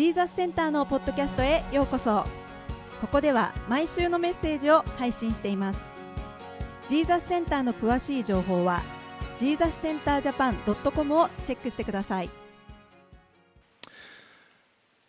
[0.00, 2.24] ジーザスセンターのポッドキャストへようこそ。
[3.02, 5.78] ここでは毎週のメッセージを配信しています。
[6.88, 8.80] ジーザスセンターの詳しい情報は
[9.38, 12.30] ジーザスセンタージャパン .com をチェックしてください。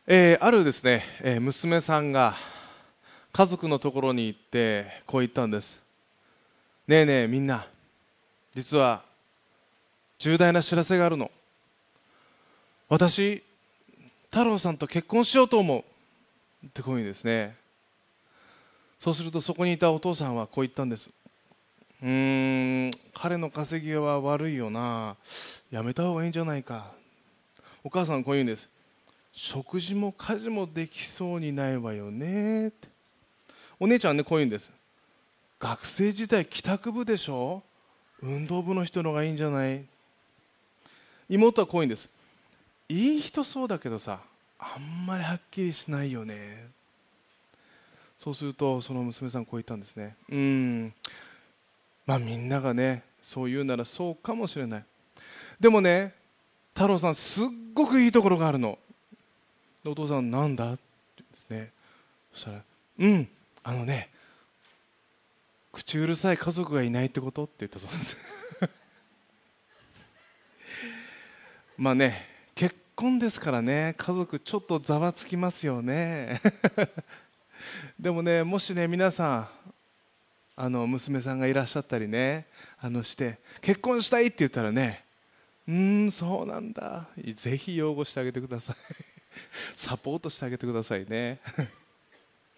[0.07, 2.35] えーあるですね、えー娘さんが
[3.31, 5.79] 家族のところに行ってこう言ったんです。
[6.89, 7.65] ねえねえみんな
[8.53, 9.03] 実は
[10.19, 11.31] 重大な知らせがあるの。
[12.89, 13.41] 私
[14.31, 15.77] 太郎さんと結婚しようと思
[16.63, 17.53] うってこういうふうにですね。
[18.97, 21.09] そうするとそこにいたお父さんはこう言ったんです。
[22.01, 25.17] うーん彼の稼ぎは悪いよな。
[25.69, 26.91] やめた方がいいんじゃないか。
[27.83, 28.69] お母さんこう言うんです。
[29.33, 32.87] 食事も家事もできそうにないわよねって。
[33.81, 34.71] お姉ちゃんねこう言うんです。
[35.59, 37.63] 学生時代帰宅部でしょ。
[38.21, 39.83] 運動部の人の方がいいんじゃない。
[41.27, 42.09] 妹はこう言うんです。
[42.87, 44.19] いい人そうだけどさ
[44.63, 46.69] あんまりはっきりしないよね。
[48.17, 50.15] そうするとその娘さんこう言ったんですね。
[50.29, 50.93] うん。
[52.05, 54.85] まあみんながねそう言うならそうかもしれない。
[55.59, 56.13] でもね
[56.75, 58.77] 太郎さんすっごくいいところがあるの。
[59.83, 60.83] お父さんなんだって
[61.17, 61.71] 言うんですね。
[62.33, 62.61] そしたら
[62.99, 63.27] うん
[63.63, 64.11] あのね
[65.73, 68.15] 口うるさい家族がいないってことって言ったそうです。
[71.77, 72.30] まあね
[73.01, 73.95] 婚ですからね。
[73.97, 76.39] 家族ちょっとざわつきますよね。
[77.99, 79.49] でもねもしね皆さん
[80.55, 82.45] あの娘さんがいらっしゃったりね
[82.79, 85.03] あのして結婚したいって言ったらね
[85.67, 87.07] うんそうなんだ。
[87.33, 88.75] ぜひ擁護してあげてください。
[89.75, 91.39] サポートしてあげてくださいね。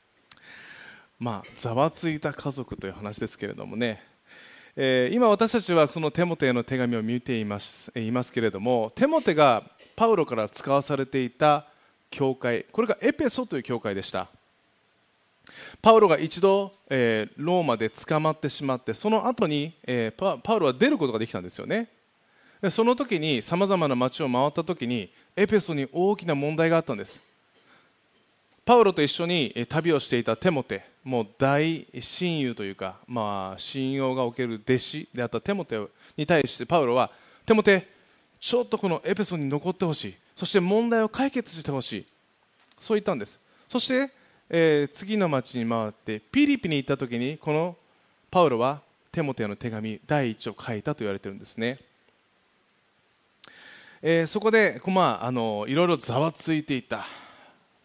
[1.20, 4.04] まあざわついた家族という話ですけれどもね、
[4.76, 11.68] えー今私たちはそのテモテへの手紙を見ていますえいますけれどもテモテがパウロから使わされていた
[12.10, 12.66] 教会。
[12.72, 14.28] これがエペソという教会でした。
[15.82, 21.90] パウロが一度、えーローマで捕まってしまってその後に、えーパパウロは出ることができたんですよね。
[22.62, 27.20] でその時にさまざまな町を回った時にエペソに大きな問題があったんです。
[28.66, 37.12] パウロと一緒に旅をしていたテモテもう大親友というか、まあ、信用がおける弟子であったテモテに対してパウロは
[37.46, 37.88] テモテ
[38.46, 40.16] ちょっとこのエペソに残ってほしい。
[40.36, 42.06] そして問題を解決してほしい。
[42.78, 43.40] そう言ったんです。
[43.70, 44.12] そして、
[44.50, 47.78] えー次の町に回ってピリピに行った時にこの
[48.30, 48.82] パウロは
[49.14, 51.80] テモテへの手紙第一を書いたと言われているんですね。
[54.02, 57.06] えーそこで、まあ、あのいろいろざわついていた。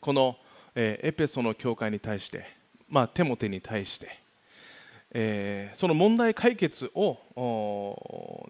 [0.00, 0.36] この、
[0.75, 2.44] えーエペソの教会に対して、
[2.88, 4.19] まあ、テモテに対して、
[5.12, 7.16] えーその問題解決を、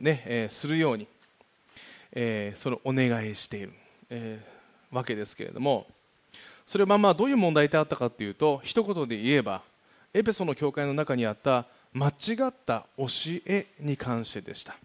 [0.01, 1.07] ねえーするように、
[2.13, 3.73] えーそのお願いしている、
[4.11, 4.59] えー
[4.91, 5.87] わけですけれども
[6.67, 9.63] それはまあどういう問題であったかというと一言で言えば
[10.15, 12.11] エペソの教会の中にあった間違
[12.47, 13.07] った教
[13.47, 14.77] えに関してでした。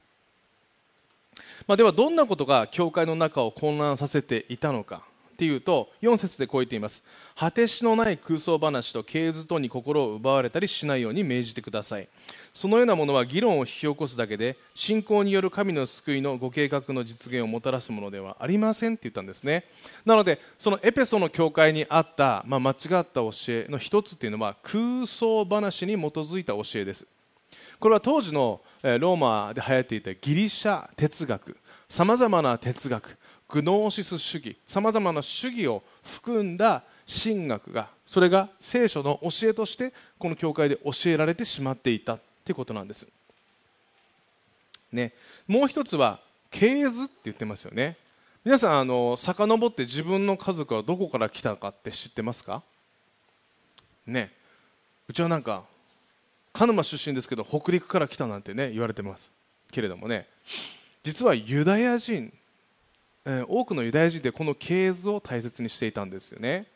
[1.68, 5.04] まあ、ではどんなことが教会の中を混乱させていたのか
[5.44, 7.04] っていうと4節でこう言っています。
[7.36, 12.08] 果てしのない空想話と経図等に心を奪われたりしないように命じてください。
[12.54, 19.66] そのようなものは議論を引き起こすだけで信仰による神の救いのご計画の実現をもたらすものではありませんって言ったんですね。
[20.06, 27.06] なのでそのエペソの教会にあった、まあ、間違った教えの一つっていうのは空想話に基づいた教えです。
[27.82, 31.58] これは当時のローマで流行っていたギリシャ哲学
[31.90, 33.18] さまざまな哲学
[33.54, 36.82] グノーシス主義さまざまな主義を含んだ
[37.24, 43.08] 神学がそれが聖書の教えとしてこの教会で教えられてしまっていたということなんです、
[44.92, 45.14] ね、
[45.48, 46.20] もう一つは
[46.50, 47.96] 系図って言ってますよね。
[48.44, 52.64] 皆さんあの遡って自分の家族はどこから来たかって知ってますか？
[54.08, 54.32] ね
[55.08, 55.64] うちはなんか
[56.54, 59.30] 鹿沼出身ですけど北陸から来たなんてね言われてます
[59.72, 60.28] けれどもね。
[61.04, 62.34] 実はユダヤ人、
[63.26, 66.68] 多くのユダヤ人でこの系図を大切にしていたんですよね。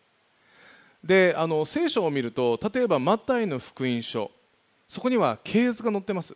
[1.03, 4.31] であの聖書を見ると例えばマタイの福音書。
[4.87, 6.35] そこには系図が載ってます。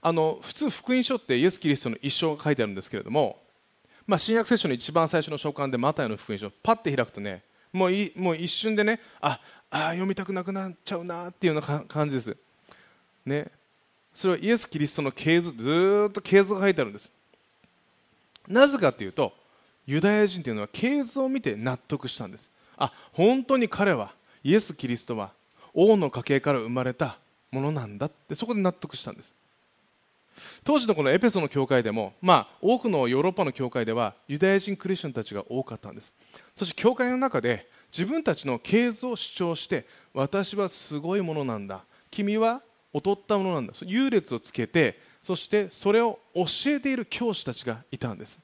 [0.00, 3.38] あの普通福音書ってイエス・キリストの一生が書いてあるんですけれども、
[4.06, 9.40] まあ、新約聖書の一番最初の書簡でマタイの福音書パッて開くとねもういもう一瞬でねあ
[9.70, 12.36] あ読みたくなくなっちゃうなっていうような感じです。
[13.26, 13.50] ね。
[14.14, 17.10] それはイエス・キリストの系図ずっと系図が書いてあるんです。
[18.48, 19.32] なぜかというと
[19.86, 22.48] ユダヤ人というのは系図を見て納得したんです。
[22.76, 25.32] あ本当に彼はイエス・キリストは
[25.74, 27.18] 王の家系から生まれた
[27.50, 29.32] ものなんだってそこで納得したんです。
[30.64, 36.12] 当時のこのエペソの教会でも、まあ、多くのヨーロッパの教会ではユダヤ人クリスチャンたちが多かったんです。
[36.56, 41.84] そして教会の中で自分たちの系図を主張して私はすごいものなんだ。
[42.10, 42.62] 君は
[42.94, 43.74] 劣ったものなんだ。
[43.82, 48.38] 優劣をつけてそしてそれを教えている教師たちがいたんです。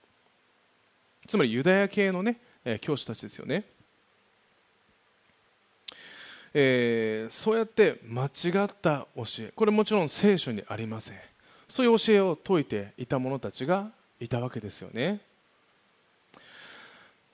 [1.26, 2.38] つまりユダヤ系の、ね、
[2.80, 3.64] 教師たちですよね。
[6.54, 9.52] えー、そうやって間違った教え。
[9.54, 11.16] これもちろん聖書にありません。
[11.68, 13.90] そういう教えを説いていた者たちが
[14.20, 15.20] いたわけですよね。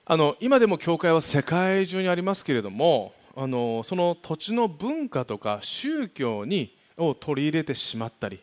[0.05, 8.41] あの今でも教会は世界中にありますけれどもあのその土地の文化とか宗教にを取り入れてしまったり、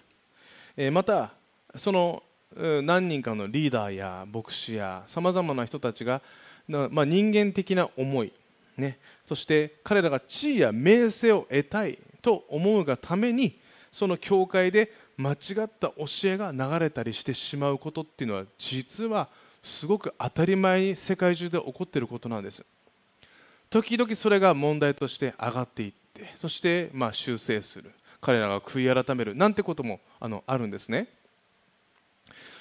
[0.82, 1.32] え、また
[1.76, 2.22] その
[2.56, 6.22] 何人かのリーダーや牧師やさまざまな人たちが、
[6.66, 8.32] まあ、人間的な思い
[8.78, 13.58] ね、そして彼らが地位や名声を得たいと思うがために
[13.92, 15.36] その教会で間違っ
[15.68, 19.28] た教えが流れたりしてしまうことっていうのは実は
[19.62, 22.64] すごく当たり前に世界中で起こっていることなんです。
[23.68, 27.92] 時々それが問題として上がっていってそしてまあ修正する。
[28.20, 31.08] 彼らが悔い改めるなんてこともあのあるんですね。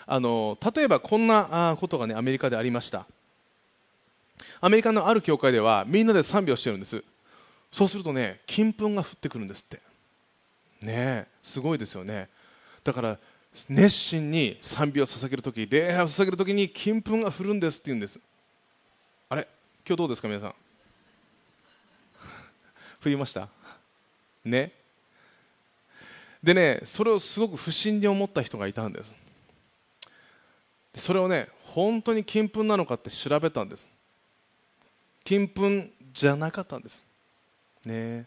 [0.05, 3.05] あの例えばこんなことがねアメリカでありました。
[4.61, 7.03] アメリカのある教会ではみんなで賛美をしてるんです。
[7.71, 9.79] そうするとね金粉が降ってくるんですって。
[10.81, 12.29] ねすごいですよね。
[12.83, 13.19] だから
[13.67, 18.19] 熱心に賛美を捧げるとき礼拝を捧げるときに金粉が降るんですって言うんです。
[19.27, 19.47] あれ？
[19.85, 20.53] 今日どうですか皆さん？
[23.03, 23.49] 降りました？
[24.45, 24.71] ね？
[26.43, 29.13] でねそれをすごく不審に思った人がいたんです。
[30.95, 33.87] それをね本当に金粉なのかって調べたんです。
[35.23, 37.03] 金粉じゃなかったんです。
[37.85, 38.25] ね。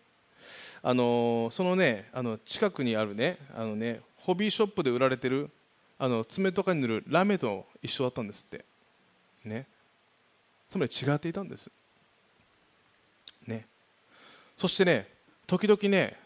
[0.83, 5.51] あのそのねあの近くにあるねあのねホビーショップで売られてる
[5.99, 8.65] あの爪とかに塗るラメと一緒だったんですって。
[9.45, 9.67] ね。
[10.71, 11.71] つまり違っていたんです。
[13.47, 13.67] ね。
[14.57, 15.09] そしてね
[15.47, 16.17] 時々ね、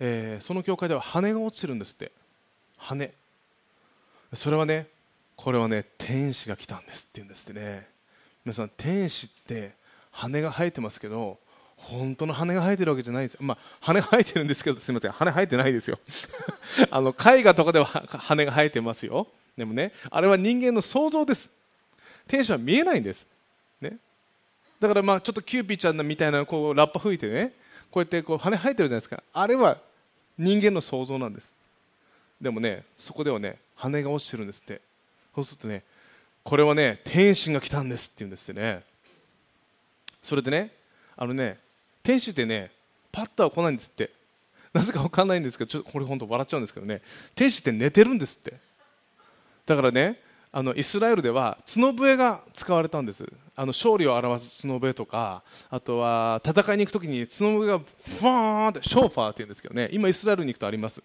[0.00, 2.12] えー、その教会では羽が落ちてるんですって。
[2.76, 3.12] 羽。
[4.34, 4.86] それはね
[5.36, 7.88] これはね天使が来たんですって言うんですってね。
[8.44, 9.72] 皆さん天使って
[10.10, 11.38] 羽が生えてますけど
[11.76, 15.98] 本当の羽が生えてるわけじゃないですよ、まあ、羽が生えてるんですけどすみません羽生えてないですよ。
[16.90, 19.28] あの絵画とかでは羽が生えてますよ。
[19.56, 21.50] でもねあれは人間の想像です。
[22.26, 23.26] 天使は見えないんです、
[23.80, 23.96] ね、
[24.78, 27.54] だからまあちょっとキューピーちゃんみたいなこうラッパ吹いてね
[27.90, 29.22] こうやってこう羽生えてるじゃないですか。
[29.32, 29.78] あれは
[30.38, 31.52] 人間の想像なんです。
[32.40, 34.80] でもねそこではね羽が落ちてるんですって。
[35.34, 35.82] そうするとね
[36.44, 38.82] これはね天使が来たんですって言うんですってね。
[40.22, 40.72] それでね
[41.16, 41.58] あのね
[42.02, 42.70] 天使ってね
[43.10, 44.10] パッとは来ないんですって。
[44.72, 47.00] なぜか分かんないんですけどちょっとこれ本当笑っちゃうんですけどね。
[47.34, 48.54] 天使って寝てるんですって。
[49.66, 50.20] だからね
[50.58, 53.24] あのイスラエルでは角笛が使われたんです。
[53.54, 59.88] あの勝利を表す角笛とかあとは戦いに行く時に角笛がファーンってショーファーって言うんですけどね。
[59.92, 61.00] 今イスラエルに行くとあります。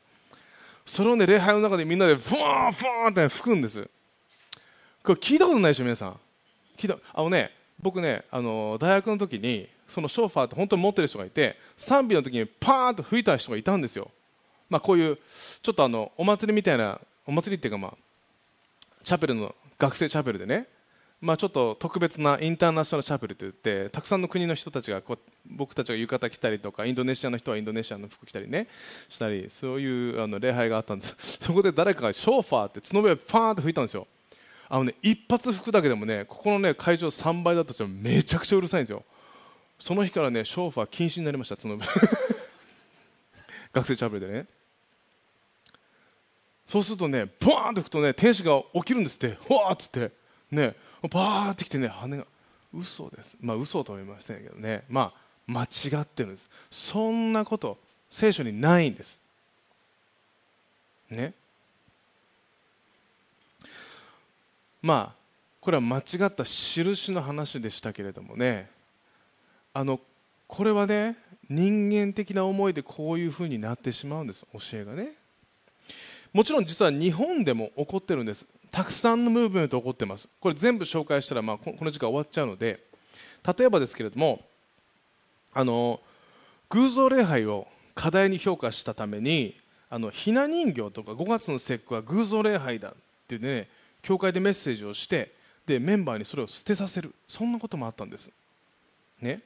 [0.87, 3.87] それをね礼拝の中でみんなでフワーンフワーンって吹くんです。
[5.03, 6.19] これ聞いたことないでしょ皆さん。
[6.75, 14.09] 聞いたあのね僕ねあの大学の時にそのショーファーって本当に持ってる人がいて賛美の時にパーンと吹いた人がいたんですよ、
[14.67, 15.19] まあ、こういう
[15.61, 17.93] ちょっとあのお祭りみたいなお祭りっていうかまあ
[19.03, 20.67] チャペルの学生チャペルでね。
[21.23, 28.67] まあ、ちょっと特別なインターナショナルチャペルといってたくさんの国の人たちがこう僕たちが浴衣着たりとかインドネシアの人はインドネシアの服着たりね。
[29.07, 31.15] したりそういうあの礼拝があったんです。
[31.39, 34.05] そこで誰かがショーファーって角笛をパーンと吹いたんですよ。
[34.67, 39.05] あのね一発吹くだけでもねここのね会場3倍だったとめちゃくちゃうるさいんですよ。
[39.79, 41.87] その日からねショーファー禁止になりました角笛
[43.71, 44.45] 学生チャペルでね。
[46.65, 49.37] そうするとねボーンと吹くとね天使が起きるんですって。
[49.47, 50.11] ほわーっつって。
[50.51, 50.75] ね。
[51.03, 52.25] バーってきてね羽が
[52.73, 53.37] 嘘です。
[53.41, 54.83] まあ嘘とは言いませんけどね。
[54.89, 56.47] まあ間違ってるんです。
[56.71, 57.77] そんなこと
[58.09, 59.19] 聖書にないんです。
[61.09, 61.33] ね。
[64.81, 65.23] まあ
[65.59, 68.69] これは間違った印の話でしたけれどもね。
[69.73, 69.99] あの
[70.47, 71.17] これはね
[71.49, 74.45] 人間的な思いでこういうふうになってしまうんです。
[74.53, 75.13] 教えがね。
[76.33, 78.45] もちろん実は日本でも起こってるんです。
[78.71, 80.27] たくさんのムーブメント起こってます。
[80.39, 82.79] これ全部紹介したら、まあ、この時間終わっちゃうので。
[83.57, 84.41] 例えばですけれども
[85.53, 85.99] あの
[86.69, 89.55] 偶像礼拝を課題に評価したために
[89.89, 92.93] あのひな人形とか5月の節句は偶像礼拝だっ
[93.27, 93.67] てね
[94.01, 95.31] 教会でメッセージをして
[95.67, 97.13] でメンバーにそれを捨てさせる。
[97.27, 98.29] そんなこともあったんです、
[99.21, 99.39] ね、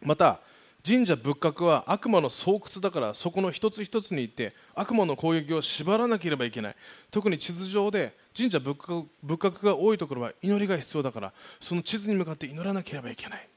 [0.00, 0.40] また
[0.86, 6.76] 神社仏閣は悪魔の巣窟だからそこの一つ一つに行って悪魔の攻撃を縛らなければいけない。
[7.10, 13.48] 特に地図上で神社仏閣が多いところは祈りが必要だからその地図に向かって祈らなければいけない。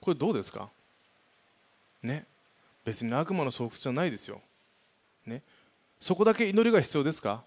[0.00, 0.68] これどうですか？
[2.02, 2.26] ね？
[2.84, 4.40] 別に悪魔の巣窟じゃないですよ、
[5.26, 5.42] ね、
[5.98, 7.42] そこだけ祈りが必要ですか？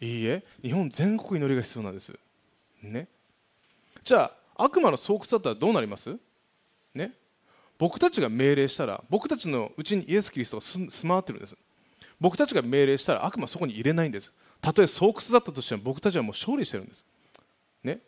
[0.00, 0.42] いいえ。
[0.60, 2.12] 日本全国祈りが必要なんです。
[2.82, 3.06] ね？
[4.02, 6.18] じゃあ悪魔の巣窟だったらどうなります？
[6.92, 7.12] ね？
[7.82, 11.56] 僕たちが命令したら僕たちのうちにイエス・キリストが住まわってるんです。
[12.20, 14.32] 僕たちが命令したら悪魔はそこに入れないんです。
[14.60, 17.04] たとえ巣窟だったとしても僕たちはもう勝利してるんです。
[17.82, 17.98] ね。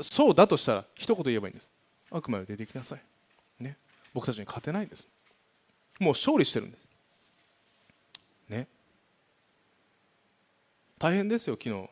[0.00, 1.68] そうだとしたら一言言えばいいんです。
[2.08, 3.02] 悪魔よ出てきなさい。
[3.58, 3.76] ね。
[4.14, 5.08] 僕たちに勝てないんです。
[5.98, 6.86] もう勝利してるんです。
[8.48, 8.68] ね。
[11.00, 11.88] 大変ですよ昨日。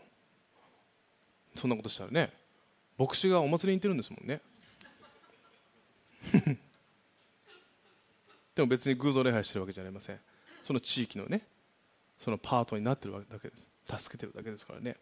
[1.56, 2.32] そんなことしたらね。
[2.96, 4.40] 牧師がお祭りに行ってるんですもんね。
[8.54, 10.20] でも別に偶像礼拝してるわけじゃありません。
[10.62, 11.46] その地域のね
[12.18, 14.02] そのパートになってるだけです。
[14.02, 14.96] 助けてるだけですからね。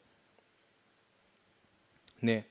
[2.20, 2.46] ね。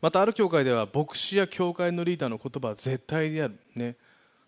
[0.00, 3.58] またある教会では牧師や教会のリーダーの言葉は絶対である。
[3.74, 3.96] ね。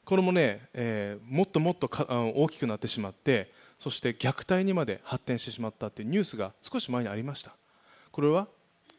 [0.05, 7.55] これもね、えー、もっともっと大きくなってしまってそして虐待にまで発展してしまったというニュースが少し前にありました。
[8.11, 8.49] これは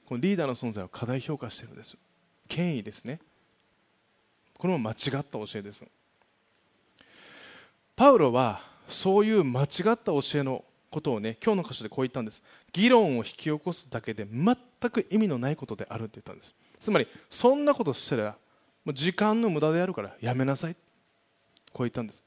[0.06, 1.98] このリーダーの存在を過大評価しているんです。
[2.48, 3.20] 権威ですね。
[4.58, 5.84] これも間違った教えです。
[8.00, 12.42] パウロはそういう間違った教えのことをね今日の箇所でこう言ったんです。
[12.72, 14.56] 議論を引き起こすだけで全
[14.90, 16.56] く意味のないことであるって言ったんです。
[16.82, 18.38] つまりそんなことしたら
[18.86, 20.78] もう時間の無駄であるからやめなさい。
[21.74, 22.24] こう言ったんです。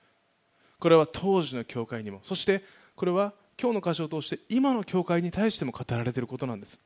[0.78, 2.62] これは当時の教会にもそして
[2.94, 6.78] これは今日の箇所を通して今の教会に対しても語られていることなんです。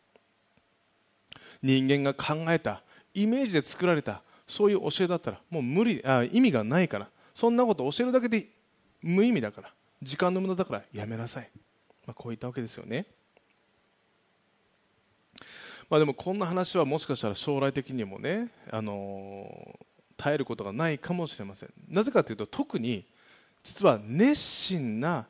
[1.61, 8.55] 人間が考えたイメージで作られたそういう教えだったらもう無理あ意味がないからそんなこと教えるだけで
[9.03, 9.73] 無意味だから。
[10.03, 11.51] 時間の無駄だからやめなさい、
[12.07, 13.07] まあ、こういったわけですよね。
[15.89, 19.79] まあ、でもこんな話はもしかしたら将来的にもね、あの
[20.17, 21.71] 耐えることがないかもしれません。
[21.89, 23.07] なぜかというと特に
[23.63, 25.27] 実は熱心な、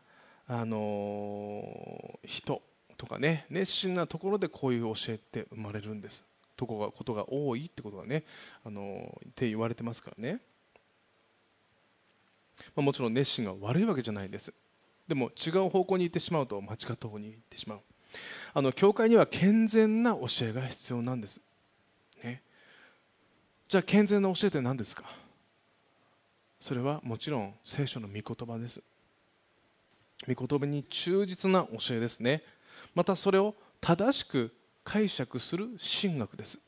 [0.49, 2.62] あの人
[2.96, 6.23] とかね熱心なところでこういう教えって生まれるんです。
[6.56, 8.25] とこがことが多いってことがね、
[8.64, 10.40] あのって言われてますからね、
[12.76, 14.52] まあ、もちろん熱心が悪いわけじゃないんです。
[15.09, 17.80] でも違う方向に行ってしまうと間違った方に行ってしまう。
[18.54, 21.40] あの教会には健全な教えが必要なんです、
[22.25, 22.42] ね、
[23.68, 25.04] じゃあ健全な教えって何ですか？
[26.61, 28.80] それはもちろん聖書の御言葉です。
[30.26, 32.42] 御言葉に忠実な教えですね。
[32.95, 34.52] またそれを正しく
[34.83, 35.68] 解釈する
[36.02, 36.59] 神学です、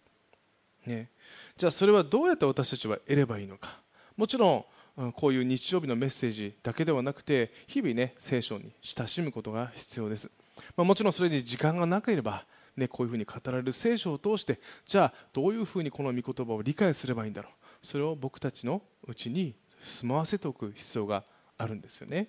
[0.87, 1.09] ね、
[1.57, 3.79] じゃあそれはどうやって私たちは得ればいいのか。
[4.17, 4.65] もちろん
[5.15, 10.31] こういう日曜日のメッセージだけではなくて日々ね聖書に親しむことが必要です、
[10.77, 12.45] まあ、もちろんそれに時間がなければ
[12.79, 17.87] ね、こういうふうに語られる聖書を通してじゃあどういうふうにこの御言葉を理解すればいいんだろう。
[17.87, 21.25] それを僕たちのうちに住まわせておく必要が
[21.57, 22.29] あるんですよね。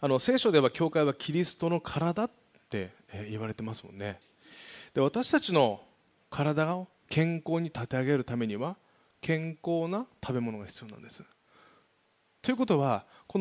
[0.00, 2.30] あの聖書では教会はキリストの体っ
[2.68, 2.90] て
[3.28, 4.18] 言われてますもんね。
[4.94, 5.80] で私たちの
[6.30, 8.76] 体を健康に立て上げるためには
[9.20, 11.22] 健康な食べ物が必要なんです。
[12.40, 13.38] ということはこ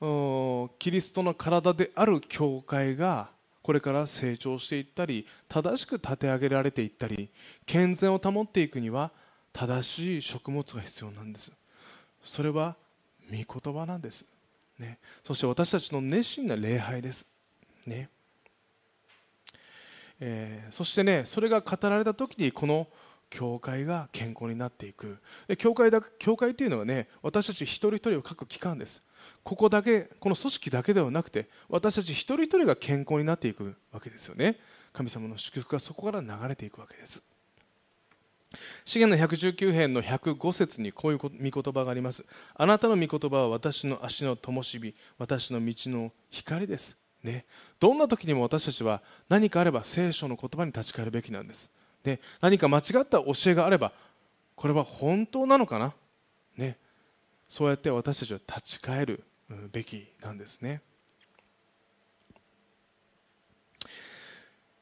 [0.00, 3.30] のキリストの体である教会が
[3.62, 7.28] これから成長していったり正しく立て上げられていったり
[7.66, 9.12] 健全を保っていくには
[9.52, 11.52] 正しい食物が必要なんです。
[12.24, 12.76] それは
[13.30, 14.26] 御言葉なんです、
[14.78, 17.26] ね、そして私たちの熱心な礼拝です、
[17.86, 18.08] ね。
[20.20, 22.86] えー、そしてねそれが語られた時にこの
[23.30, 25.18] 教会が健康になっていく。
[25.58, 29.02] 教会だ教会というのはね私たち一人一人を書く機関です。
[29.42, 34.58] ここだけこの組織だけではなくて私たち一人一人が健康になっていくわけですよね。
[34.92, 37.22] 神様の祝福がそこから流れていくわけです。
[38.84, 42.24] 資源の119編の105節にこういう御言葉があります。
[42.54, 46.96] あなたの御言葉は私の足の灯火私の道の光です。
[47.22, 47.44] ね、
[47.78, 51.70] どんな時にも私たちは何かあれば聖書の言葉に立ち返るべきなんです。
[52.02, 53.92] で何か間違った教えがあれば
[54.56, 55.94] これは本当なのかな、
[56.56, 56.78] ね、
[57.48, 59.24] そうやって私たちは立ち返る
[59.72, 60.80] べきなんですね。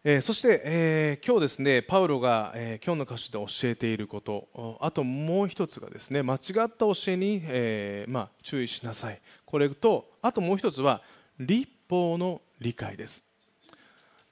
[0.04, 4.78] えー、そして、えー、今日ですねパウロが、えー、今日の箇所で教えていること。
[4.80, 9.20] あともう一つがですね間違った教えに、えまあ、注意しなさい。
[9.44, 11.02] これとあともう一つは
[11.38, 13.24] 立法の理解です。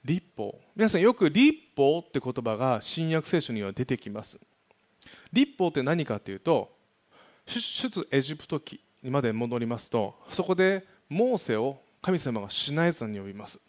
[0.03, 0.59] 立法。
[0.75, 4.39] 皆さんよく立法って言葉が新約聖書には出てきます。
[5.33, 6.71] 立法って何かというと
[7.45, 13.59] 出エジプト記まで戻りますとそこでモーセを神様がシナイ山に呼びます。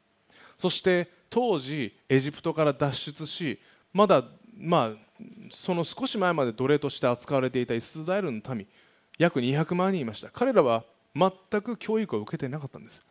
[0.58, 3.58] そして当時エジプトから脱出し
[3.92, 4.24] まだ
[4.56, 5.08] まあ
[5.50, 8.66] その少し前まで奴隷として扱われていたイスラエルの民
[9.18, 10.30] 約200万人いました。
[10.30, 13.02] 彼らは全く教育を受けていなかったんです。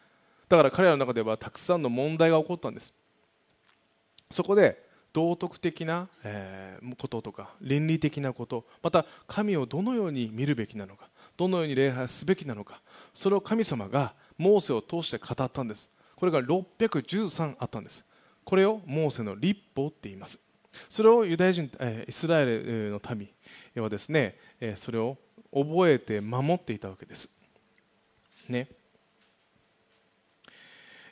[0.49, 2.93] だから彼らの中ではたくさんの問題が起こったんです。
[4.31, 6.09] そこで道徳的な、
[6.99, 12.81] こととか倫理的なことまた神をどのように見るべきなのかどのように礼拝すべきなのか
[13.13, 15.89] それを神様がモーセを通して語ったんです。
[16.15, 18.03] これが613あったんです。
[18.43, 20.39] これをモーセの立法って言います。
[20.89, 21.71] それをユダヤ人、
[22.07, 23.29] イスラエルの民
[23.83, 24.37] はですね、
[24.75, 25.17] それを
[25.51, 27.29] 覚えて守っていたわけです。
[28.47, 28.67] ね。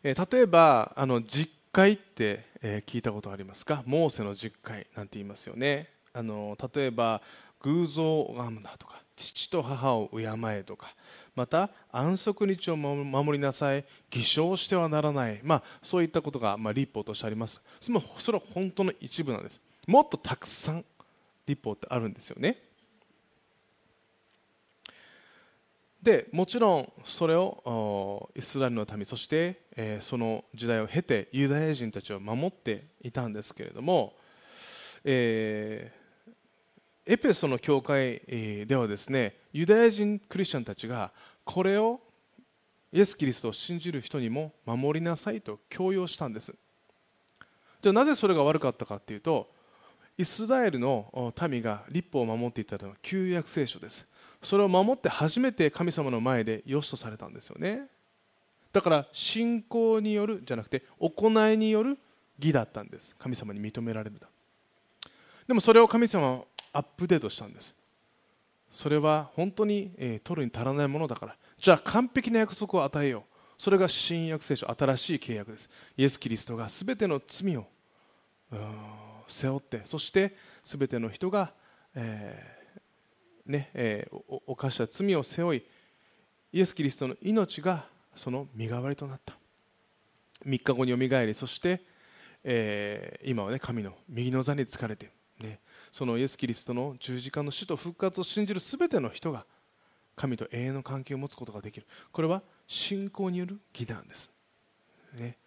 [0.07, 3.81] え、例えばあの実会って、え、聞いたことありますか？
[3.87, 5.89] モーセの実会なんて言いますよね。
[6.13, 7.23] あの例えば
[7.61, 10.93] 偶像を拝むなとか父と母を敬えとか
[11.35, 17.59] また安息日を守りなさい偽証してはならない、まあ、そういったことが、まあ、立法としてあります。
[18.19, 19.59] それは本当の一部なんです。
[19.87, 20.85] もっとたくさん
[21.47, 22.59] 立法ってあるんですよね。
[26.05, 34.13] でもちろんそれをイスラエルの民そして、えー、その時代を経てユダヤ人たちを守っていたんですけれども、
[35.03, 38.21] えー、エペソの教会
[38.67, 41.11] ではですねユダヤ人クリスチャンたちが
[41.43, 41.99] これを
[42.93, 46.53] イエス・キリストを信じる人にも守りなさいと強要したんです。
[47.81, 49.49] じゃあなぜそれが悪かったかというと
[50.19, 54.05] イスラエルの民が立法を守っていたのは旧約聖書です。
[54.45, 57.87] それを守って初めて神様の前で良しとされたんですよね。
[58.71, 61.97] だから信仰によるじゃなくて行いによる
[62.39, 63.15] 義だったんです。
[63.17, 64.27] 神様に認められるだ。
[65.47, 66.41] でもそれを神様は
[66.73, 67.75] アップデートしたんです。
[68.71, 71.35] それは本当に、えー、取るに足らないものだから。
[71.57, 73.23] じゃあ完璧な約束を与えよう。
[73.57, 75.69] それが新約聖書新しい契約です。
[75.97, 77.65] イエス・キリストが全ての罪を
[79.27, 81.53] 背負ってそして全ての人が、
[81.95, 82.64] えー
[83.45, 85.63] ねえー、犯した罪を背負い
[86.51, 89.37] イエス・キリストの命がその身代わりとなった。
[90.45, 91.81] 3日後によみがえりそして、
[92.43, 95.59] えー、今は、ね、神の右の座に疲れて、ね、
[95.91, 99.45] そのイエス・キリストの十字架の死と復活を信じるすべての人が
[100.15, 101.87] 神と永遠の関係を持つことができる。
[102.11, 104.29] これは信仰による義なんです、
[105.13, 105.37] ね、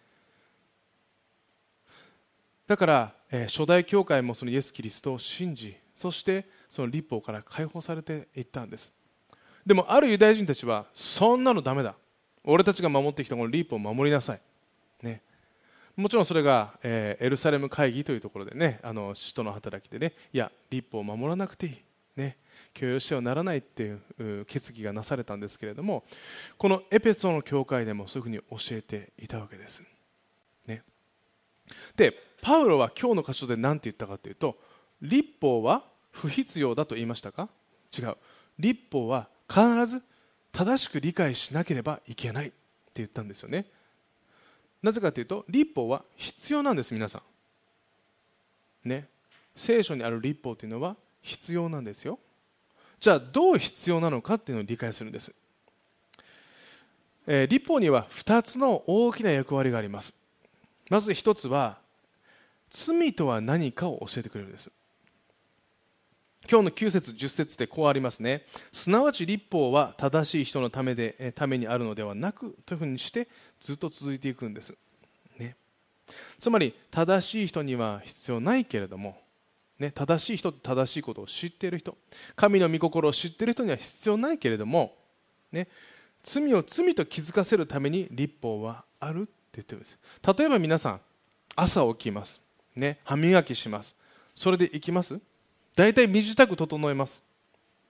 [2.67, 8.93] だから、えー、初代教会もそのイエス・キリストを信じそしてその立法から解放されていったんです。
[9.67, 11.95] でもあるユダヤ人たちはそんなのダメだ。
[12.51, 14.41] 俺たちが守ってきたこの立法を守りなさい、
[15.03, 15.21] ね、
[15.97, 21.83] もちろんそれが、えー、エルサレム会議というところでねあの使徒の働きでねいや立法を守らなくていい、
[22.17, 22.39] ね、
[22.73, 23.93] 許容してはならないってい
[24.41, 26.05] う決議がなされたんですけれども
[26.57, 29.83] このエペソの教会でもそういうふうに教えていたわけです、
[30.67, 30.83] ね、
[31.97, 34.57] でパウロは今日の箇所で何て言ったかというと
[35.03, 35.85] 立法は
[36.21, 37.49] 不必要だと言いましたか？
[37.97, 38.17] 違う。
[38.59, 40.03] 立法は必ず
[40.53, 42.55] 正しく理解しなければいけないって
[42.95, 43.67] 言ったんですよね。
[44.83, 47.23] なぜかというと立法は必要なんです皆さ
[48.85, 48.89] ん。
[48.89, 49.09] ね。
[49.55, 52.19] 聖書にある立法というのは必要なんですよ。
[53.01, 55.33] じゃあどう必要なのかっていうのを理解するんです、
[57.29, 60.15] えー、立法には2つの大きな役割があります。
[60.91, 61.79] まず1つは
[62.71, 64.71] 罪とは何かを教えてくれるんです。
[66.51, 68.45] 今日の9節10節でこうありますね。
[68.73, 73.29] すなわち立法は正しい人のためでためにあるのではなくというふうにして
[73.61, 74.75] ずっと続いていくんです、
[75.39, 75.57] ね、
[76.39, 79.21] つまり正しい人には必要ないけれども、
[79.79, 81.99] ね、正しい人って正しいことを知っている人
[82.35, 84.95] 神の御心を知っている人には必要ないけれども、
[85.53, 85.69] ね、
[86.23, 89.99] 罪を罪と気づかせるために立法はあるって言ってるんです。
[90.39, 91.01] 例えば皆さん
[91.57, 92.41] 朝起きます、
[92.75, 93.95] ね、歯磨きします。
[94.35, 95.19] それで行きます？
[95.79, 97.23] 大体身支度整えます、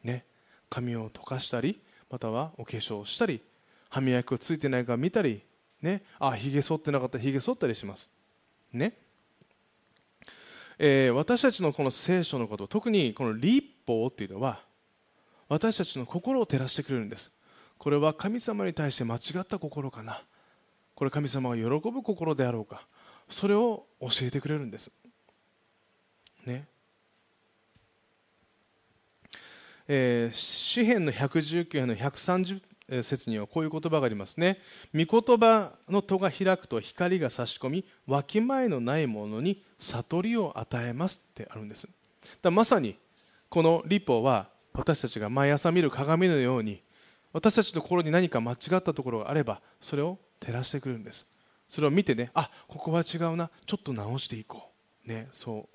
[0.04, 0.26] ね、
[0.68, 3.40] 髪を溶かしたりまたはお化粧をしたり
[3.88, 5.42] 歯磨きをついてないか見たり、
[5.80, 8.10] ね、あひげ剃ってなかったらひげ剃ったりします、
[8.74, 8.92] ね。
[10.78, 14.60] えー、私たちのこの聖書のこと特にこの立法っていうのは
[15.48, 17.32] 私たちの心を照らしてくれるんです。
[17.78, 20.22] これは神様に対して間違った心かな。
[20.94, 22.86] これ神様が喜ぶ心であろうか。
[23.30, 24.90] それを教えてくれるんです。
[26.44, 26.68] ね。
[29.88, 32.60] えー、詩篇の119編の130
[33.02, 34.60] 節にはこういう言葉がありますね。
[34.94, 41.88] 御言葉の戸が開くと光が差し込み、わきまえのないものに悟りを与えますってあるんです。
[42.42, 42.96] だまさに
[43.48, 46.82] この立法は私たちが毎朝見る鏡のように
[47.32, 51.26] 私たちの心に何か間違ったところがあればそれを照らしてくれるんです
[51.68, 54.70] それを見てねあここは違うなちょっと直していこ
[55.06, 55.68] うねそ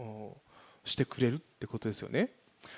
[0.85, 2.31] うしてくれるってことですよね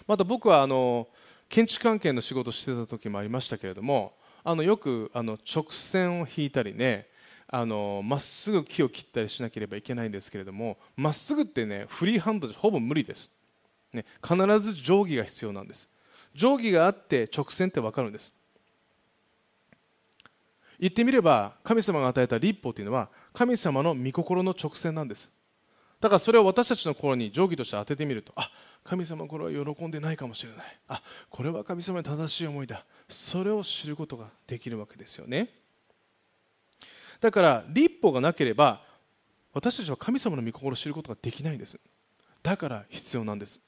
[0.07, 1.07] また僕はあの
[1.49, 7.07] 建築関係の仕事をしてた時もありましたけれどもあのよくあの直線を引いたりね
[7.51, 13.29] まっすぐ木を切ったりしなければいけないんですけれどもまっすぐってねフリーハンドでほぼ無理です、
[13.93, 15.87] ね、必ず定規が必要なんです。
[16.33, 18.33] 定規があって直線って分かるんです。
[20.77, 25.29] 言ってみれば神様が与えた立法というのは神様の御心の直線なんです。
[25.99, 28.51] だからそれを私たちの心に定規として当ててみるとあ
[28.83, 30.79] 神様これは喜んでないかもしれない。
[30.87, 32.85] あこれは神様に正しい思いだ。
[33.09, 35.49] それを知ることができるわけですよね。
[37.19, 38.83] だから立法がなければ
[39.53, 41.79] 私たちは神様の御心を知ることができないんです。
[42.43, 43.59] だから必要なんです。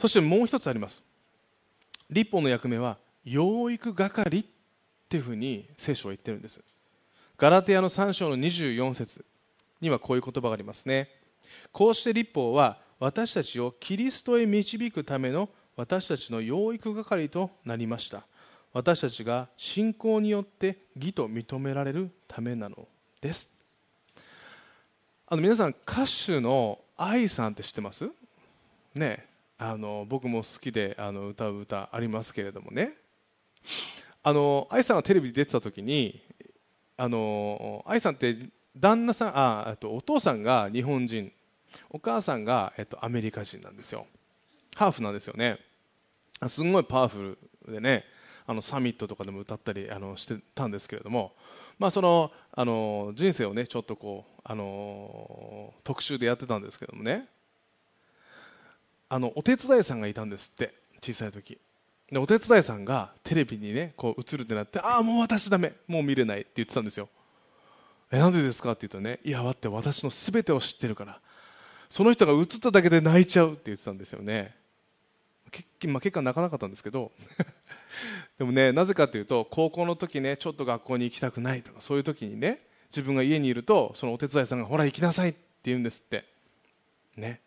[0.00, 1.02] そしてもう一つあります。
[2.08, 4.44] 立法の役目は養育係っ
[5.08, 6.60] ていうふうに聖書は言ってるんです。
[7.36, 9.24] ガラテヤの3章の24節。
[9.80, 11.08] にはこういう言葉がありますね。
[11.72, 18.24] こうして立法は私たちをキリストへ導くための私たちの養育係となりました。
[18.72, 22.88] 私たちが信仰によって義と認められるためなの
[23.20, 23.48] です。
[25.26, 28.10] あの皆さん歌手の愛さんって知ってます？
[28.94, 29.26] ね。
[29.58, 32.94] あの僕も好きであの歌う歌ありますけれどもね。
[34.22, 36.20] あの愛さんがテレビに出てた時に
[36.96, 38.36] あの愛さんって
[38.76, 41.32] 旦那さんあとお父さんが日本人。
[41.90, 44.06] お母さんが、えっと、アメリカ人なんですよ。
[44.74, 45.58] ハーフなんですよね。
[46.46, 48.04] すごいパワフルでね
[48.46, 51.32] あのサミットとかでも歌ったりあのしてたんですけれども、
[51.78, 57.28] まあ、そのあの人生をねちょっとこうあの特集でやってたんですけどもね。
[59.10, 61.58] あのお手伝いさんがいたんですって小さい時。
[62.10, 67.08] でお手伝いさんがテレビにねこう映るってなってああもう私だめもう見れないって言ってたんですよ。
[68.10, 68.72] えなんでですか？
[68.72, 71.20] って言うとねいや待って私の全てを知ってるから。
[71.90, 74.54] その人が映っただけで泣いちゃうって言ってたんですよね。
[75.50, 77.12] 結,、まあ、結果泣かなかったんですけど。
[78.38, 86.24] でもねなぜかというと高校の時ねちょっと学校に行きたくないとかそういう時にね自分が家にいるとそのお手伝いさんがほら行きなさいって言うんですって。
[87.16, 87.40] ね。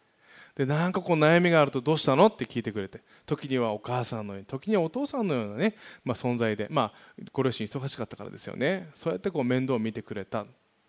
[0.56, 2.28] でなんかこう悩みがあるとどうしたの？
[2.28, 3.02] って聞いてくれて。
[3.26, 6.94] 時にはお母さんのように時にはお父さんのようなね、まあ、存在で、まあ、
[7.32, 8.90] ご両親忙しかったからですよね。
[8.94, 10.48] そうやってこう面倒を見てくれたっ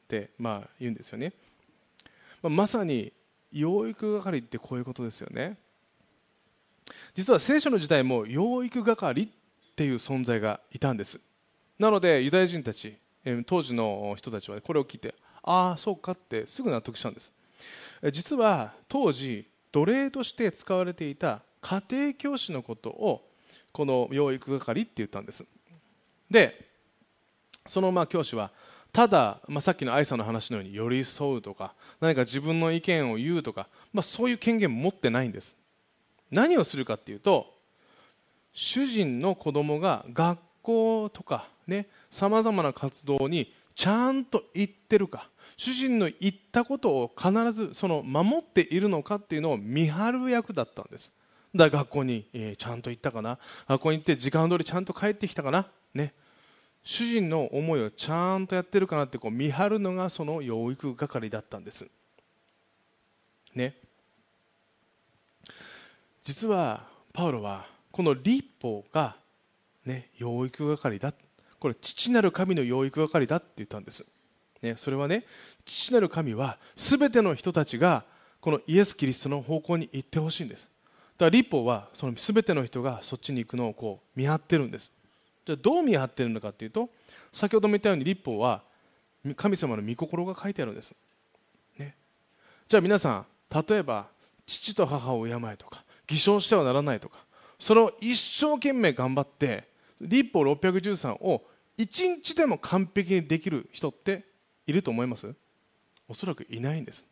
[0.09, 1.33] て、まあ、言うんですよね、
[2.43, 3.13] まあ、まさに
[3.53, 5.59] 養育係ってこういうことですよね。
[7.15, 9.29] 実は聖書の時代も養育係っ
[9.77, 11.21] ていう存在がいたんです。
[11.79, 12.97] なのでユダヤ人たち
[13.47, 17.33] 当時の人たちはこれを聞いてああそうかってすぐ納得したんです。
[18.13, 23.29] 実は当時奴隷として使われていた家庭教師のことを
[23.73, 25.45] この養育係って言ったんです。
[26.31, 26.69] で
[27.67, 28.51] そのまあ教師は
[28.93, 35.57] ただ、まあ、さっきの愛さんの話のように寄り添うとか何か自分の意見を言うとか、まあ、そういう権限持ってないんです。
[36.31, 37.55] 何をするかっていうと
[38.53, 45.29] 主人の子供が学校とかねさまざまな活動にちゃんと行ってるか。
[45.63, 51.13] 主人の言ったことを必ずその守っているのかっていうのを見張る役だったんです。
[51.55, 53.39] だから学校に、え、ちゃんと行ったかな。
[53.69, 55.69] 学校に行って時間通りちゃんと帰ってきたかな。
[55.95, 56.15] ね。
[56.83, 61.87] 主人の思いをちゃんとやってるかなってこう見張るのがその養育係だったんです。
[63.55, 63.77] ね。
[66.25, 69.15] 実はパウロはこの立法が、
[69.87, 71.15] ね、養育係だ。
[71.61, 74.05] これ父なる神の養育係だって言ったんです、
[74.63, 75.25] ね、それはね
[75.65, 78.05] 父なる神は全ての人たちが
[78.41, 80.63] このイエス・キリストの方向に行ってほしいんです。
[80.63, 84.91] だから立法はその全ての人がそっちに行くのをこう見張ってるんです。
[85.45, 86.89] じゃあどう見張ってるのかというと
[87.33, 88.63] 先ほども言ったように立法は
[89.37, 90.93] 神様の御心が書いてあるんです、
[91.79, 91.95] ね、
[92.69, 93.27] じゃあ皆さん
[93.69, 94.07] 例えば
[94.47, 97.19] 父と母を敬えとか偽証してはならないとか
[97.59, 99.69] それを一生懸命頑張って
[100.01, 101.43] 立法613を
[101.77, 104.25] 一日でも完璧にできる人って
[104.67, 105.35] いると思います？
[106.09, 107.05] おそらくいないんです。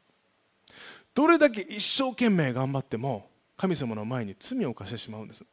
[1.14, 5.44] どれだけ一生懸命頑張っても神様の前に罪を犯してしまうんです。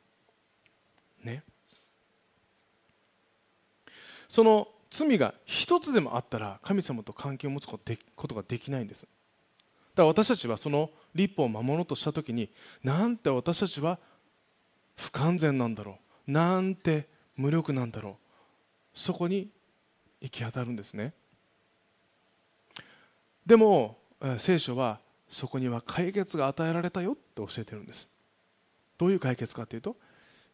[1.23, 1.43] ね。
[4.29, 7.77] その罪が一つでもあったら神様と関係を持つこ
[8.27, 9.01] とができないんです。
[9.01, 12.49] だから私たちはその立法を守ろうとした時に
[12.83, 13.99] なんて私たちは
[14.95, 16.31] 不完全なんだろう。
[16.31, 18.13] なんて無力なんだろう。
[18.93, 19.49] そこに
[20.21, 21.13] 行き当たるんですね。
[23.47, 23.97] でも
[24.39, 28.07] 聖書はそこには解決が与えられたよって教えてるんです。
[28.97, 29.95] どういう解決かというと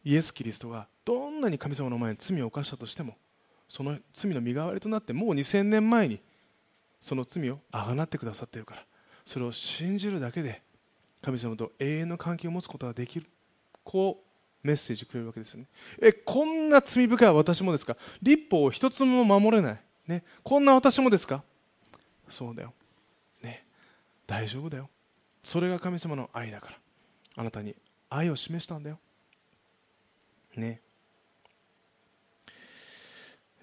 [0.04, 3.16] イエス・キリストがどんなに神様の前に罪を犯したとしても
[3.68, 6.20] その罪の身代わりとなってもう2000年前に
[7.00, 8.84] その罪をあがなってくださっているから
[9.26, 10.62] それを信じるだけで
[11.20, 13.26] 神様と永遠の関係を持つことができる。
[13.82, 15.66] こうメッセージくれるわけですよね。
[16.00, 17.96] えこんな罪深い私もですか？
[18.22, 21.42] 立法を一つも守れない、ね、こんな私もですか？
[22.30, 22.72] そうだよ、
[24.26, 24.88] 大丈夫だよ。
[25.42, 26.78] それが神様の愛だから。
[27.36, 27.74] あなたに
[28.08, 28.98] 愛を示したんだよ。
[30.56, 30.80] ね。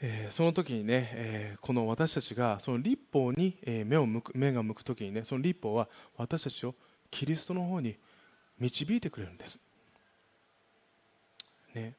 [0.03, 6.73] えー、その時にね、えー、この私たちがその立法に、えー、目を向く目が向く時にねその立法は私たちを
[7.11, 7.97] キリストの方に
[8.59, 9.59] 導いてくれるんです、
[11.75, 11.93] ね、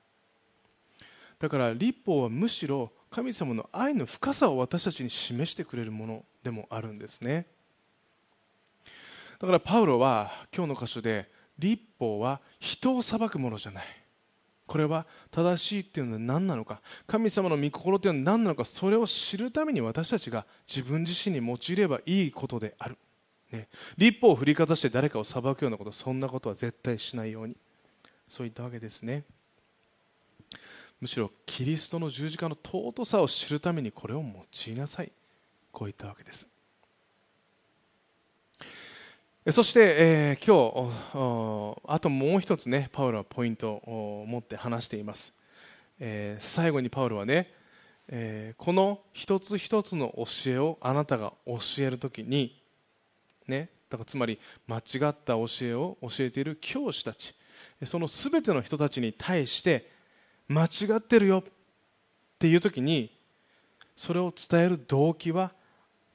[1.38, 7.46] だから立法はむしろ神様の愛の深さを私たちに示してくれるものでもあるんですね。
[9.42, 11.28] だからパウロは今日の箇所で
[11.58, 13.84] 立法は人を裁くものじゃない。
[14.68, 16.80] これは正しいっていうのは何なのか。
[17.08, 18.64] 神様の御心というのは何なのか。
[18.64, 22.96] それを知るために私たちが自分自身に用いればいいことである、
[23.50, 27.56] ね、立法を振りかざして誰かを裁くようなことそんなことは絶対しないように。
[28.28, 29.24] そういったわけですね。
[31.00, 35.10] むしろキリストの十字架の尊さを知るためにこれを用いなさい。
[35.72, 36.51] こういったわけです。
[39.50, 45.32] そして、えー、今日あともう一つねパウロはポイントを持って話しています、
[45.98, 47.52] えー、最後にパウロはね、
[48.06, 52.62] えー、この一つ一つの教えをあなたが教えるときに
[53.48, 57.34] ねだからつまり間違った教えを教えている教師たち
[57.84, 59.90] そのすべての人たちに対して
[60.46, 61.44] 間違ってるよっ
[62.38, 63.10] ていうときに
[63.96, 65.50] それを伝える動機は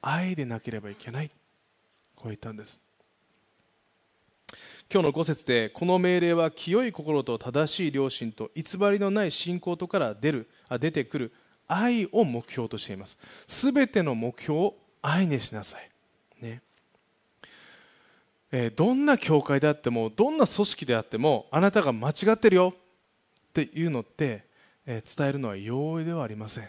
[0.00, 1.30] 愛でなければいけない。
[2.16, 2.80] こう言ったんです。
[4.90, 11.32] 今日の5節でこの命令は清い心と正しい良心と偽りのない信仰とから出るあ出てくる
[11.66, 13.18] 愛を目標としています。
[13.46, 15.90] すべての目標を愛にしなさい、
[16.42, 16.62] ね。
[18.50, 22.74] えー、どんな教会であってもどんな組織であってもあなたが間違ってるよ。
[23.50, 24.44] っていうのって、
[24.86, 26.68] えー、伝えるのは容易ではありません、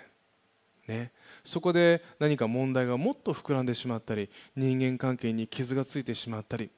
[0.88, 1.12] ね、
[1.46, 6.72] そこで何か問題がもっと膨らんでしまったり人間関係に傷がついてしまったり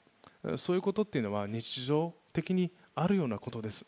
[0.57, 3.85] そういうことっていうのは日常的にあるようなことです。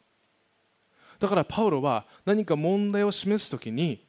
[1.20, 4.06] だからパウロは何か問題を示す時に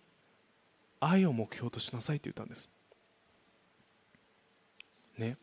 [1.01, 2.69] 愛を目標としなさいと言ったんです。
[5.19, 5.37] ね。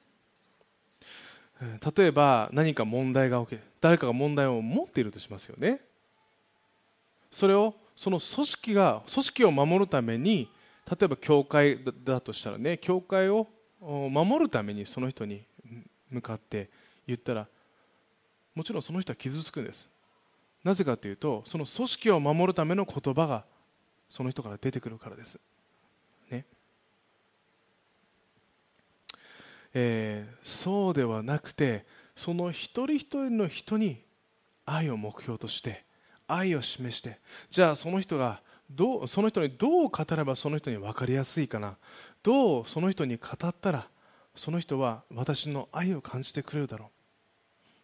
[1.96, 5.82] 例えば何か問題が起きる誰かが問題を持っているとしますよね。
[7.32, 10.50] それをその組織が組織を守るために
[10.90, 13.48] 例えば教会だとしたらね教会を
[13.80, 15.44] 守るためにその人に
[16.10, 16.70] 向かって
[17.08, 17.48] 言ったら
[18.56, 19.90] もちろんその人は傷つくんです。
[20.64, 23.46] なぜかというとその組織を守るための言葉が
[24.10, 25.40] その人から出てくるからです。
[26.30, 26.46] ね。
[29.74, 31.86] えー、そうではなくて
[32.16, 34.04] その一人一人の人に
[34.66, 35.86] 愛を目標として
[36.28, 41.78] 愛を示してじゃあその人がどうその人にどう語ればその人に分かりやすいかな。
[42.24, 43.88] どうその人に語ったら
[44.36, 46.90] その人は私の愛を感じてくれるだろ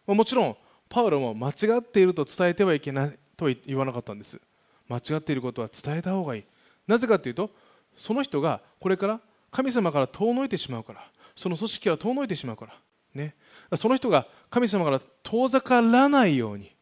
[0.06, 0.14] う。
[0.14, 0.56] もちろん
[0.88, 4.40] パウロも間違っていると伝えてはいけないとは言わなかったんです。
[4.88, 6.44] 間違っていることは伝えた方がいい。
[6.86, 7.50] なぜかというと
[7.96, 11.10] その人がこれから神様から遠のいてしまうから。
[11.38, 12.74] その組織は遠のいてしまうから、
[13.14, 13.36] ね、
[13.76, 16.74] その人が神様から遠ざからないように、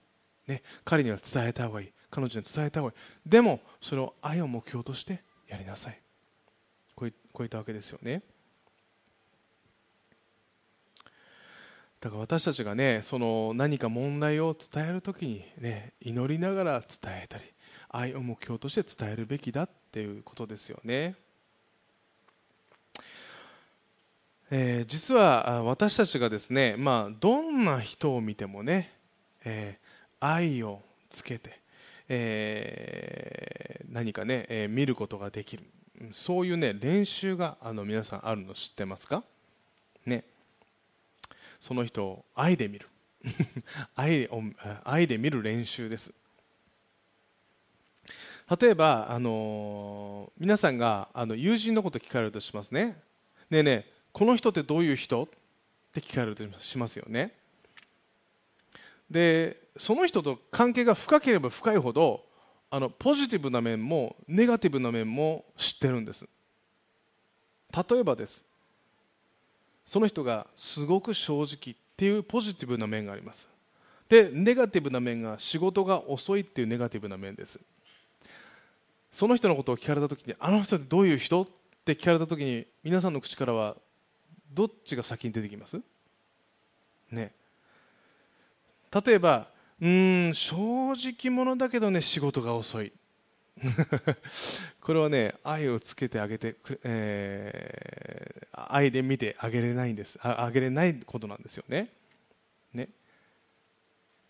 [0.46, 1.92] ね、彼には伝えた方がいい。
[2.10, 2.94] 彼女に伝えた方がい
[3.26, 3.28] い。
[3.28, 6.00] でもそれを愛を目標としてやりなさい
[6.94, 7.08] こう
[7.42, 8.22] いったわけですよね。
[12.06, 17.42] だから私たちがねその何か問題を伝える時にね祈りながら伝えたり
[17.88, 21.16] 愛を目標として伝えるべきだっていうことですよね、
[24.52, 28.92] えー、実は私たちがですね、まあ、どんな人を見てもね、
[29.44, 31.58] えー、愛をつけて、
[32.08, 35.64] えー、何かね、え見ることができる。
[36.12, 39.24] そういうね練習があの皆さんあるの知ってますか？
[41.66, 42.88] その人を愛で見る。
[43.96, 44.28] 愛
[44.84, 46.12] 愛で見る練習です。
[48.60, 53.02] 例えば、あの、皆さんがあの友人のこと聞かれるとしますね。
[53.50, 55.24] ねえねえこの人ってどういう人？
[55.24, 55.28] っ
[55.92, 57.34] て聞かれるとしますよね。
[59.10, 62.24] でその人と関係が深ければ深いほど
[62.70, 66.28] あのポジティブな面もネガティブな面も知ってるんです。
[67.72, 68.44] 例えばです。
[69.86, 73.48] その人がすごく正直っていうポジティブな面があります。
[74.08, 77.58] でネガティブな面が仕事が遅いっていうネガティブな面です。
[79.12, 81.46] その人のことを聞かれた時にあの人ってどういう人っ
[81.84, 83.76] て聞かれた時に皆さんの口からは
[84.52, 85.80] どっちが先に出てきます？
[87.10, 87.32] ね。
[88.92, 89.48] 例えば
[89.80, 90.56] うん正
[90.92, 92.92] 直者だけどね仕事が遅い。
[94.80, 100.18] これはね愛をつけてあげて、えー、愛で見てあげれないんです。
[100.22, 101.88] あげれないことなんですよね。
[102.72, 102.88] ね。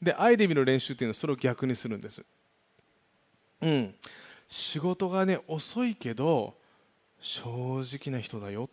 [0.00, 2.24] で愛で見る練習っていうのはそれを逆にするんです。
[3.60, 3.94] うん。
[4.48, 6.56] 仕事がね遅いけど
[7.20, 8.70] 正直な人だよ。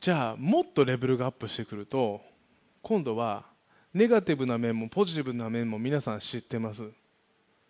[0.00, 2.20] じゃあもっとレベルがアップしてくると
[2.82, 3.44] 今度は
[3.94, 6.90] ネガティブな面もポジティブな面も皆さん知ってます。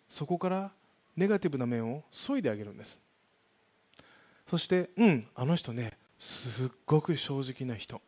[0.09, 0.71] そこから
[1.15, 2.99] ネガティブな面を削いであげるんです。
[4.49, 7.97] そしてうんあの人ねすっごく正直な人。
[7.97, 7.99] っ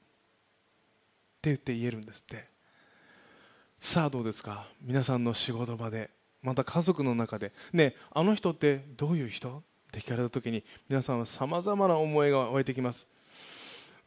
[1.41, 2.47] て言って言えるんですって。
[3.79, 4.67] さあどうですか？
[4.81, 6.09] 皆さんの仕事場で。
[6.43, 7.51] また家族の中で。
[7.73, 9.49] ねあの人ってどういう人？
[9.57, 9.61] っ
[9.91, 13.07] て聞かれた時に皆さんはさまざまな思いが湧いてきます。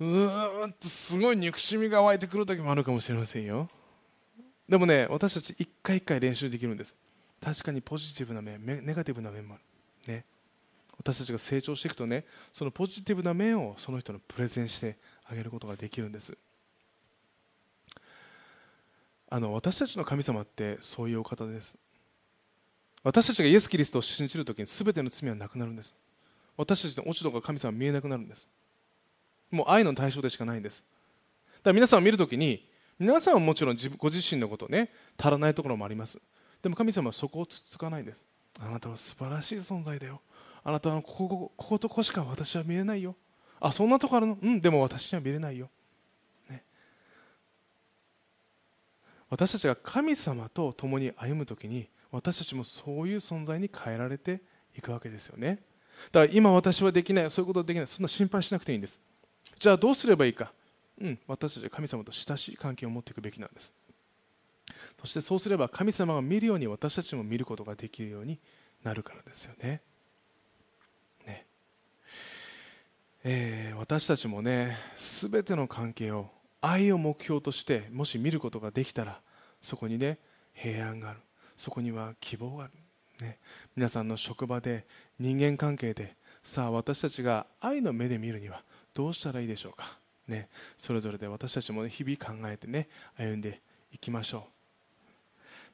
[0.00, 3.68] うーんとすごい憎しみが湧いてくる時もあるかもしれませんよ。
[4.68, 6.94] でもね私たち一回一回練習できるんです。
[7.40, 9.58] 確かにポジティブな面ネガティブな面もあ
[10.06, 10.24] る、ね、
[10.96, 16.36] 私たちが成長していくとねそのポジティブな面をその人のプレゼンしてあげることができるんです。
[19.28, 21.76] あの私たちの神様ってそういうお方です。
[23.02, 25.94] 私たちがイエス・キリストを信じるときに全ての罪はなくなるんです。
[26.56, 28.46] 私たちの落ち度が神様は見えなくなるんです。
[29.50, 30.84] もう愛の対象でしかないんです。
[31.58, 32.66] だから皆さんを見るときに
[32.98, 36.18] 皆さんはもちろんご自身のことね足らないところもあります。
[36.64, 38.24] でも神様はそこをつつかないんです。
[38.58, 40.22] あなたは素晴らしい存在だよ。
[40.64, 43.14] あなたはこここことこしか私は見えないよ。
[43.60, 44.38] あそんなとこあるの？
[44.40, 45.68] うんでも私には見れないよ、
[46.48, 46.64] ね、
[49.28, 54.40] 私たちが神様と共に歩むときに私たちもそういう存在に変えられて
[54.74, 55.62] いくわけですよね。
[56.12, 58.98] だから今私はできないそういうことできないそんな心配しなくていいんです。
[59.58, 60.50] じゃあどうすればいいか？
[60.98, 63.70] うん、私たちは神様と親しい関係を持っていくべきなんです。
[65.00, 68.38] そしてそうすれば神様が見るように私たちも見ることができるように
[68.82, 69.80] なるからですよね。
[71.26, 71.46] ね、
[73.24, 76.28] えー、私たちもね全ての関係を
[76.60, 79.20] 愛を目標としてもし見ることができたら
[79.62, 80.18] そこにね
[80.52, 81.20] 平安がある。
[81.56, 82.72] そこには希望がある、
[83.24, 83.38] ね、
[83.76, 84.84] 皆さんの職場で
[85.20, 89.98] 人間関係でさあ私たちが愛の目で見るにはどうしたらいいでしょうか。
[90.26, 93.60] ね、それぞれで私たちも、ね、日々考えて、ね、歩んで
[93.92, 94.53] いきましょう。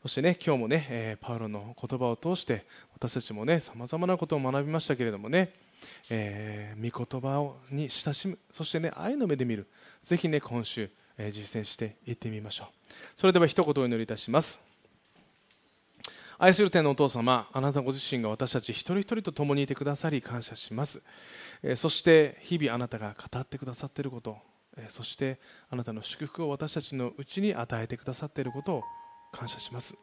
[0.03, 5.53] そしてね今日もね、えー、パウロの言葉を通して私たちもねさまざまなことを学びましたけれどもね、
[6.09, 9.69] えー、御言葉をに親しむそしてね愛の目で見る
[10.03, 12.67] ぜひね今週、えー、実践していってみましょう。
[13.17, 14.59] それでは一言お祈りいたします。
[16.39, 21.03] 愛する天のお父様あなたご自身が私たち一人一人と共にいてくださり感謝します。
[21.77, 24.39] そして日々あなたが語ってくださっていること
[24.89, 28.85] そしてあなたの祝福を私たちのうちに与えてくださっていることを
[29.33, 29.95] 感謝します、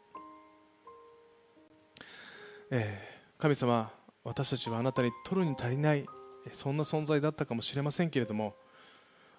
[2.72, 3.00] え
[3.38, 3.92] 神様
[4.24, 6.06] 私たちはあなたに取るに足りない
[6.54, 8.56] そんな存在だったかもしれませんけれども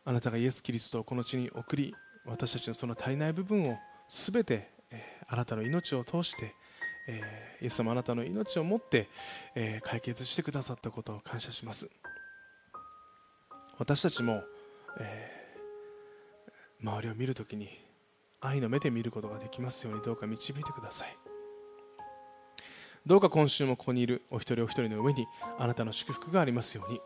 [0.04, 3.76] あなたがイエス・キリストをこの地に送り私たちのその足りない部分を
[4.08, 4.70] すべて
[5.26, 6.54] あなたの命を通して
[7.08, 9.08] えイエス様あなたの命をもって
[9.54, 11.88] え解決してくださったことを感謝します。
[13.78, 14.42] 私たちも、
[14.98, 17.68] えー、周りを見るときに
[18.40, 21.16] 愛の目で見ることができますようにどうか導いてください。
[23.06, 25.26] どうか今週もここにいるお一人お一人の上に
[25.58, 27.00] あなたの祝福がありますように。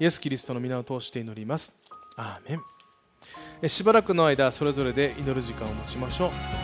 [0.00, 1.72] イエス・キリストの皆を通して祈ります。
[2.16, 3.68] アーメン。
[3.68, 6.63] しばらくの間それぞれで祈る時間を持ちましょう。